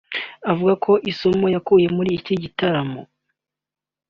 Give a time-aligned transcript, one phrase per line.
[0.51, 3.01] Avuga ku isomo yakuye muri iki gitaramo